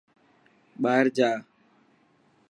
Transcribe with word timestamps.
ٻاهر 0.81 1.05
جا. 1.17 1.31